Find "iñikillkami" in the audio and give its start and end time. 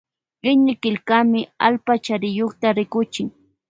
0.49-1.39